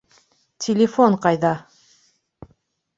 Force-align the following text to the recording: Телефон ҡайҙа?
Телефон 0.65 1.19
ҡайҙа? 1.27 1.53